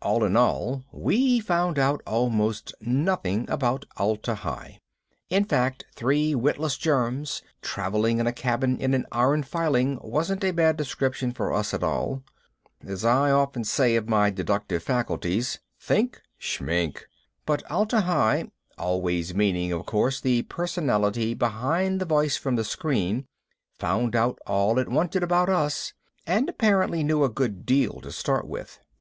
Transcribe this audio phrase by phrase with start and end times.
[0.00, 4.78] All in all, we found out almost nothing about Atla Hi.
[5.30, 10.52] In fact, three witless germs traveling in a cabin in an iron filing wasn't a
[10.52, 12.22] bad description of us at all.
[12.86, 17.02] As I often say of my deductive faculties think shmink!
[17.44, 23.26] But Atla Hi (always meaning, of course, the personality behind the voice from the screen)
[23.76, 25.94] found out all it wanted about us
[26.28, 28.78] and apparently knew a good deal to start with.